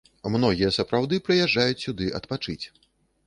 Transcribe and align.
Многія 0.35 0.69
сапраўды 0.77 1.19
прыязджаюць 1.27 1.77
сюды 1.85 2.09
адпачыць. 2.21 2.61